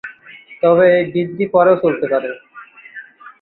[0.63, 2.31] তবে এই বৃদ্ধি পরেও চলতে থাকে।